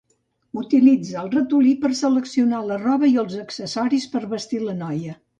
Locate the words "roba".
2.85-3.09